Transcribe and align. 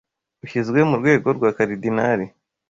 ushyizwe 0.43 0.79
mu 0.89 0.95
rwego 1.01 1.27
rwa 1.37 1.49
Karidinali, 1.57 2.25